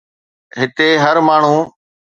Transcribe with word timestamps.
هتي 0.59 0.89
هر 1.03 1.15
ماڻهو 1.27 1.59